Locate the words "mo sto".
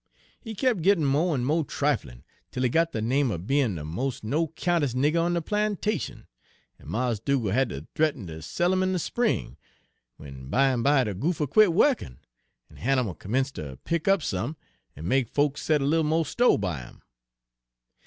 16.03-16.57